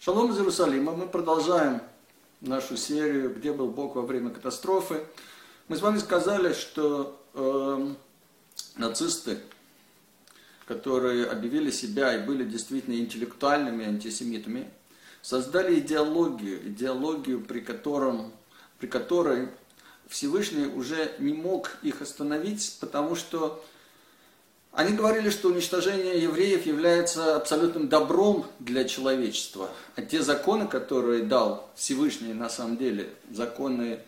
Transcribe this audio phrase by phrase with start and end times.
[0.00, 0.92] Шалом из Иерусалима.
[0.92, 1.82] Мы продолжаем
[2.40, 5.04] нашу серию «Где был Бог во время катастрофы?».
[5.66, 7.94] Мы с вами сказали, что э,
[8.76, 9.40] нацисты,
[10.66, 14.70] которые объявили себя и были действительно интеллектуальными антисемитами,
[15.20, 18.32] создали идеологию, идеологию, при, котором,
[18.78, 19.48] при которой
[20.06, 23.64] Всевышний уже не мог их остановить, потому что
[24.78, 29.70] они говорили, что уничтожение евреев является абсолютным добром для человечества.
[29.96, 33.98] А те законы, которые дал Всевышний на самом деле, законы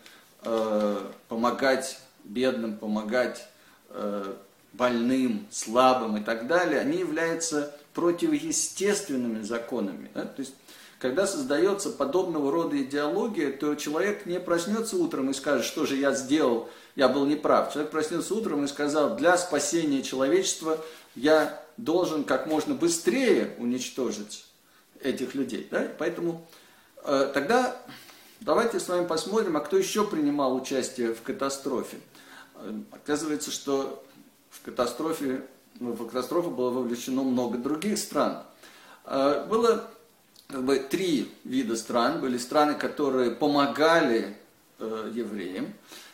[0.43, 0.97] э,
[1.27, 3.45] помогать бедным, помогать
[3.89, 4.33] э,
[4.71, 10.09] больным, слабым и так далее, они являются противоестественными законами.
[10.13, 10.21] Да?
[10.21, 10.53] То есть
[11.01, 16.13] когда создается подобного рода идеология, то человек не проснется утром и скажет, что же я
[16.13, 17.73] сделал, я был неправ.
[17.73, 20.77] Человек проснется утром и сказал, для спасения человечества
[21.15, 24.45] я должен как можно быстрее уничтожить
[24.99, 25.67] этих людей.
[25.71, 25.87] Да?
[25.97, 26.47] Поэтому
[27.03, 27.81] э, тогда
[28.39, 31.97] давайте с вами посмотрим, а кто еще принимал участие в катастрофе.
[32.57, 34.03] Э, оказывается, что
[34.51, 35.47] в катастрофе,
[35.79, 38.43] ну, в катастрофу было вовлечено много других стран.
[39.05, 39.89] Э, было
[40.51, 42.19] как бы три вида стран.
[42.19, 44.35] Были страны, которые помогали
[44.79, 45.73] э, евреям.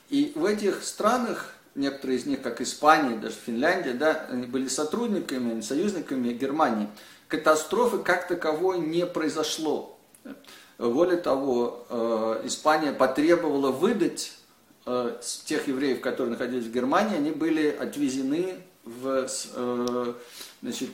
[0.09, 5.61] И в этих странах, некоторые из них, как Испания, даже Финляндия, да, они были сотрудниками,
[5.61, 6.87] союзниками Германии.
[7.27, 9.97] Катастрофы как таковой не произошло.
[10.77, 14.33] Более того, э, Испания потребовала выдать
[14.85, 20.13] э, тех евреев, которые находились в Германии, они были отвезены в, э,
[20.61, 20.91] значит,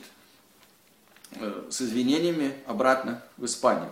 [1.70, 3.90] с извинениями обратно в Испанию.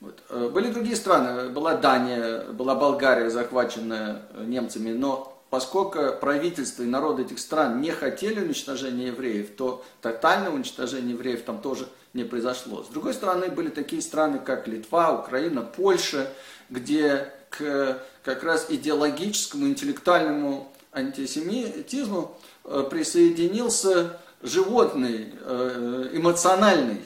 [0.00, 0.22] Вот.
[0.28, 6.86] Э, были другие страны, была Дания, была Болгария, захваченная э, немцами, но поскольку правительство и
[6.86, 12.84] народы этих стран не хотели уничтожения евреев, то тотального уничтожения евреев там тоже не произошло.
[12.84, 16.30] С другой стороны, были такие страны, как Литва, Украина, Польша,
[16.70, 22.36] где к как раз идеологическому, интеллектуальному антисемитизму
[22.90, 27.00] присоединился животный, э, эмоциональный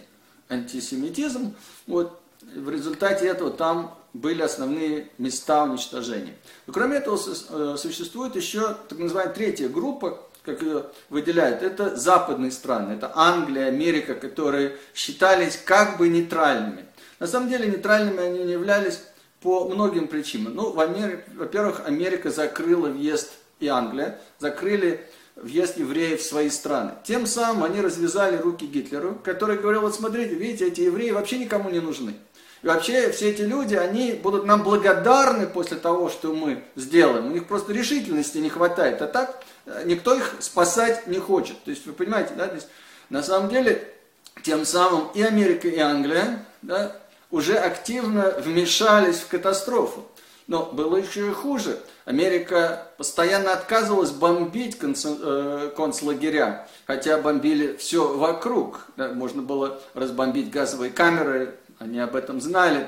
[0.49, 1.55] антисемитизм.
[1.87, 2.21] Вот,
[2.55, 6.35] в результате этого там были основные места уничтожения.
[6.67, 12.51] Но кроме этого э, существует еще так называемая третья группа, как ее выделяют, это западные
[12.51, 16.85] страны, это Англия, Америка, которые считались как бы нейтральными.
[17.21, 19.01] На самом деле нейтральными они не являлись
[19.41, 20.55] по многим причинам.
[20.55, 25.07] Ну, в Америке, во-первых, Америка закрыла въезд и Англия, закрыли
[25.37, 26.93] въезд евреев в свои страны.
[27.05, 31.71] Тем самым они развязали руки Гитлеру, который говорил, вот смотрите, видите, эти евреи вообще никому
[31.71, 32.15] не нужны.
[32.63, 37.27] И вообще все эти люди, они будут нам благодарны после того, что мы сделаем.
[37.27, 39.03] У них просто решительности не хватает.
[39.03, 41.63] А так э, никто их спасать не хочет.
[41.65, 42.69] То есть вы понимаете, да, здесь
[43.11, 43.93] на самом деле
[44.45, 46.97] тем самым и Америка, и Англия да,
[47.33, 50.07] уже активно вмешались в катастрофу.
[50.53, 51.79] Но было еще и хуже.
[52.05, 58.87] Америка постоянно отказывалась бомбить э, концлагеря, хотя бомбили все вокруг.
[58.99, 62.87] Можно было разбомбить газовые камеры, они об этом знали.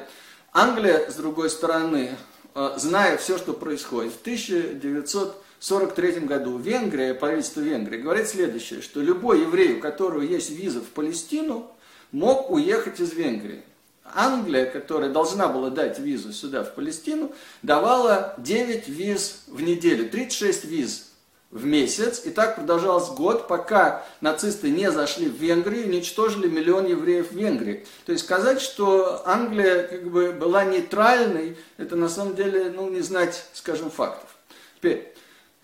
[0.53, 2.11] Англия, с другой стороны,
[2.55, 9.41] э, зная все, что происходит, в 1943 году Венгрия, правительство Венгрии, говорит следующее, что любой
[9.41, 11.75] еврей, у которого есть виза в Палестину,
[12.13, 13.63] мог уехать из Венгрии.
[14.05, 17.33] Англия, которая должна была дать визу сюда, в Палестину,
[17.63, 21.11] давала 9 виз в неделю, 36 виз
[21.51, 22.21] в месяц.
[22.25, 27.37] И так продолжалось год, пока нацисты не зашли в Венгрию и уничтожили миллион евреев в
[27.37, 27.87] Венгрии.
[28.05, 33.01] То есть сказать, что Англия как бы была нейтральной, это на самом деле ну, не
[33.01, 34.29] знать, скажем, фактов.
[34.77, 35.15] Теперь,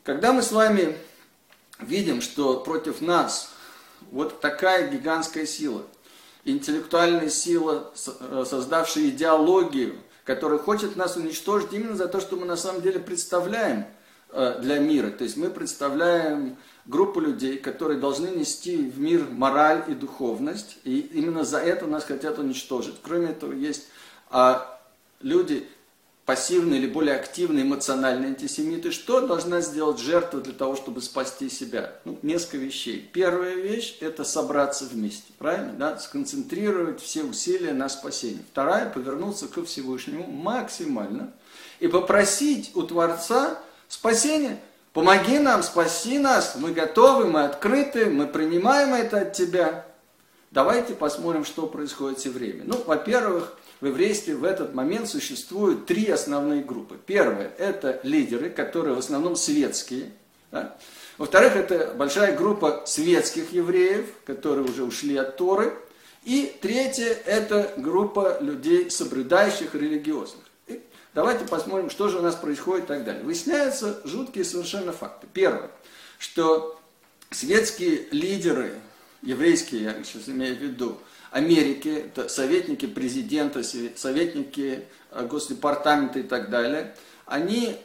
[0.03, 0.97] когда мы с вами
[1.79, 3.51] видим, что против нас
[4.11, 5.83] вот такая гигантская сила–
[6.45, 12.57] интеллектуальная сила, э, создавшая идеологию, которая хочет нас уничтожить именно за то, что мы на
[12.57, 13.87] самом деле представляем
[14.31, 15.11] э, для мира.
[15.11, 16.57] То есть мы представляем
[16.87, 22.05] группу людей, которые должны нести в мир мораль и духовность, и именно за это нас
[22.05, 22.97] хотят уничтожить.
[23.03, 23.89] Кроме этого, есть
[24.31, 24.81] а,
[25.21, 25.69] люди,
[26.31, 31.95] пассивные или более активные эмоциональные антисемиты, что должна сделать жертва для того, чтобы спасти себя?
[32.05, 33.11] Ну, несколько вещей.
[33.13, 35.73] Первая вещь– это собраться вместе, правильно?
[35.73, 35.99] Да?
[35.99, 38.45] Сконцентрировать все усилия на спасении.
[38.53, 41.33] Вторая– повернуться ко Всевышнему максимально
[41.81, 44.61] и попросить у Творца спасения.
[44.93, 49.85] Помоги нам, спаси нас, мы готовы, мы открыты, мы принимаем это от Тебя.
[50.53, 52.63] Давайте посмотрим, что происходит все время.
[52.67, 56.99] Ну, во-первых, в еврействе в этот момент существуют три основные группы.
[57.05, 60.13] Первое– это лидеры, которые в основном светские.
[60.51, 60.77] Да?
[61.17, 65.75] Во-вторых, это большая группа светских евреев, которые уже ушли от Торы.
[66.25, 70.45] И третье– это группа людей, соблюдающих религиозных.
[70.67, 70.83] И
[71.15, 73.23] давайте посмотрим, что же у нас происходит и так далее.
[73.23, 75.27] Выясняются жуткие совершенно факты.
[75.33, 75.71] Первое,
[76.19, 76.79] что
[77.31, 78.75] светские лидеры,
[79.23, 80.99] еврейские, я сейчас имею в виду,
[81.31, 86.95] Америки, советники президента, советники э, Госдепартамента и так далее,
[87.27, 87.77] они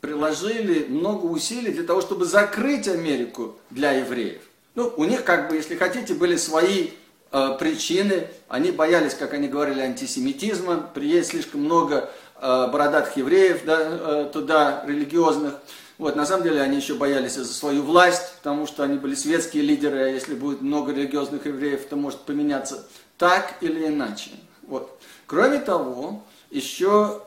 [0.00, 4.42] приложили много усилий для того, чтобы закрыть Америку для евреев.
[4.74, 6.90] Ну, у них, как бы, если хотите, были свои
[7.30, 8.28] э, причины.
[8.48, 10.90] Они боялись, как они говорили, антисемитизма.
[10.94, 12.10] Приедет слишком много
[12.40, 15.54] э, бородатых евреев да, э, туда, религиозных.
[15.98, 19.62] Вот, на самом деле они еще боялись за свою власть, потому что они были светские
[19.62, 22.86] лидеры, а если будет много религиозных евреев, то может поменяться
[23.18, 24.30] так или иначе.
[24.62, 24.98] Вот.
[25.26, 27.22] Кроме того, еще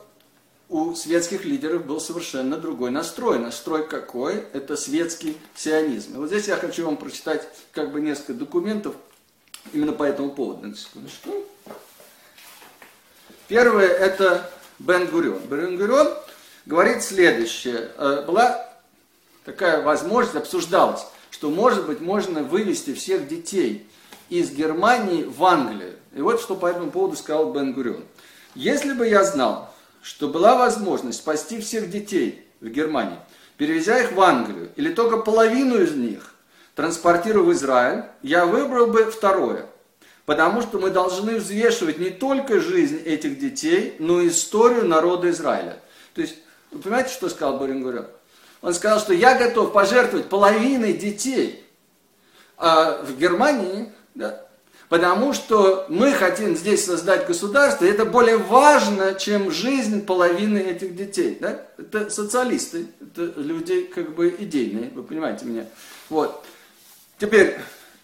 [0.68, 3.40] у светских лидеров был совершенно другой настрой.
[3.40, 4.44] Настрой какой?
[4.54, 6.16] Это светский сионизм.
[6.16, 8.96] И вот здесь я хочу вам прочитать как бы несколько документов
[9.74, 10.74] именно по этому поводу.
[10.76, 11.32] Секундочку.
[13.48, 15.40] Первое это Бен Гурион.
[16.66, 17.92] Говорит следующее.
[17.98, 18.68] Э, была
[19.44, 23.88] такая возможность, обсуждалась, что может быть можно вывести всех детей
[24.30, 25.94] из Германии в Англию.
[26.16, 28.04] И вот что по этому поводу сказал Бен Гурион.
[28.56, 33.20] Если бы я знал, что была возможность спасти всех детей в Германии,
[33.58, 36.34] перевезя их в Англию, или только половину из них
[36.74, 39.66] транспортируя в Израиль, я выбрал бы второе.
[40.26, 45.80] Потому что мы должны взвешивать не только жизнь этих детей, но и историю народа Израиля.
[46.16, 46.36] То есть,
[46.76, 48.06] вы понимаете, что сказал Барингурен?
[48.62, 51.64] Он сказал, что я готов пожертвовать половиной детей
[52.58, 54.46] а в Германии, да,
[54.90, 60.96] Потому что мы хотим здесь создать государство, и это более важно, чем жизнь половины этих
[60.96, 61.38] детей.
[61.42, 61.66] Да?
[61.78, 65.66] Это социалисты, это люди как бы идейные, вы понимаете меня.
[66.08, 66.46] Вот.
[67.18, 67.58] Теперь,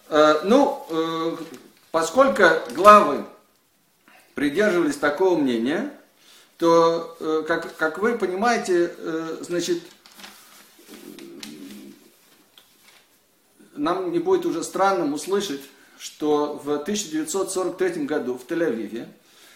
[0.09, 1.37] э, ну, э,
[1.91, 3.25] поскольку главы
[4.33, 5.91] придерживались такого мнения,
[6.61, 9.81] то, э, как, как вы понимаете, э, значит,
[13.75, 15.61] нам не будет уже странным услышать,
[15.97, 19.07] что в 1943 году в Тель-Авиве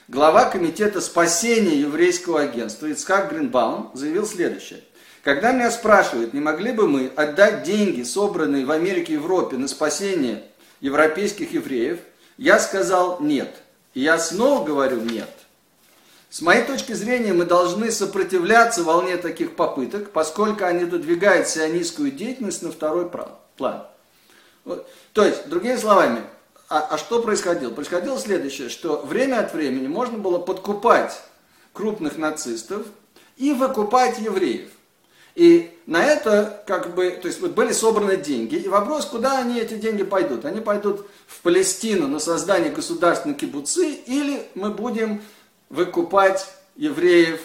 [0.08, 4.80] глава комитета спасения еврейского агентства Ицхак Гринбаум заявил следующее.
[5.22, 9.68] Когда меня спрашивают, не могли бы мы отдать деньги, собранные в Америке и Европе на
[9.68, 10.42] спасение
[10.82, 12.00] европейских евреев,
[12.38, 13.54] я сказал нет.
[13.94, 15.30] И я снова говорю нет.
[16.36, 22.62] С моей точки зрения, мы должны сопротивляться волне таких попыток, поскольку они додвигают сионистскую деятельность
[22.62, 23.10] на второй
[23.56, 23.84] план.
[25.14, 26.24] То есть, другими словами,
[26.68, 27.72] а, а что происходило?
[27.72, 31.18] Происходило следующее, что время от времени можно было подкупать
[31.72, 32.86] крупных нацистов
[33.38, 34.72] и выкупать евреев.
[35.36, 39.58] И на это, как бы, то есть вот были собраны деньги, и вопрос, куда они
[39.58, 40.44] эти деньги пойдут?
[40.44, 45.22] Они пойдут в Палестину на создание государственной кибуцы, или мы будем
[45.70, 47.42] выкупать евреев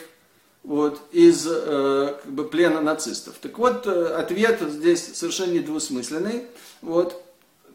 [0.63, 3.35] вот, из э, как бы, плена нацистов.
[3.41, 6.47] Так вот, э, ответ здесь совершенно недвусмысленный.
[6.83, 7.23] Вот,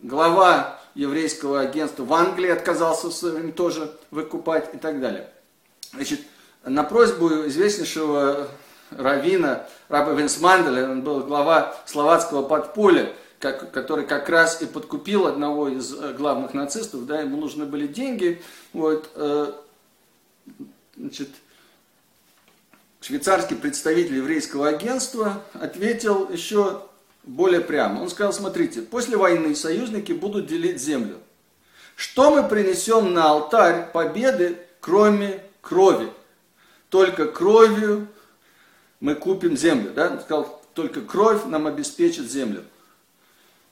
[0.02, 5.30] глава еврейского агентства в Англии отказался им тоже выкупать и так далее.
[5.94, 6.22] Значит,
[6.64, 8.48] на просьбу известнейшего
[8.92, 15.70] равина Раба Винсманделя, он был глава словацкого подполья, как, который как раз и подкупил одного
[15.70, 18.42] из э, главных нацистов, да, ему нужны были деньги,
[18.74, 19.52] вот, э,
[20.96, 21.30] значит,
[23.02, 26.82] швейцарский представитель еврейского агентства ответил еще
[27.24, 28.02] более прямо.
[28.02, 31.20] Он сказал, смотрите, после войны союзники будут делить землю.
[31.96, 36.12] Что мы принесем на алтарь победы, кроме крови?
[36.90, 38.08] Только кровью
[39.00, 39.92] мы купим землю.
[39.94, 40.12] Да?
[40.12, 42.64] Он сказал, только кровь нам обеспечит землю.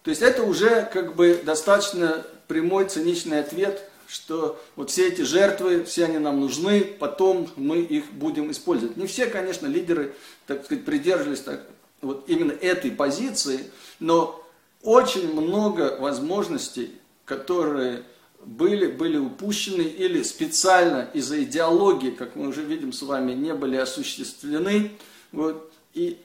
[0.03, 5.83] То есть это уже как бы достаточно прямой циничный ответ, что вот все эти жертвы,
[5.85, 8.95] все они нам нужны, потом мы их будем использовать.
[8.95, 10.13] Не все, конечно, лидеры,
[10.45, 11.67] так сказать, придерживались так,
[12.01, 14.47] вот именно этой позиции, но
[14.83, 16.91] очень много возможностей,
[17.25, 18.03] которые
[18.45, 23.77] были, были упущены или специально из-за идеологии, как мы уже видим с вами, не были
[23.77, 24.91] осуществлены,
[25.31, 26.19] вот, и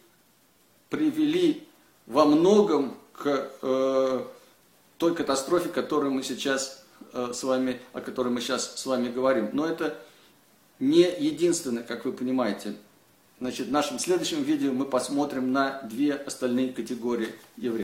[0.90, 1.66] привели
[2.06, 4.24] во многом к э,
[4.98, 6.77] той катастрофе, которую мы сейчас
[7.12, 9.50] э, с вами, о которой мы сейчас с вами говорим.
[9.52, 9.96] Но это
[10.78, 12.74] не единственное, как вы понимаете,
[13.40, 17.76] Значит, в нашем следующем видео мы посмотрим на две остальные категории евреев.